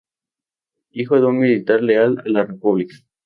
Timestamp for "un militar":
1.27-1.83